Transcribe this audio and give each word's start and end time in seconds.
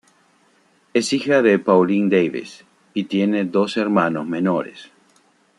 Es 0.95 1.13
hija 1.13 1.43
de 1.43 1.59
Pauline 1.59 2.09
Davis 2.09 2.65
y 2.95 3.03
tiene 3.03 3.45
dos 3.45 3.77
hermanos 3.77 4.25
menores. 4.25 4.89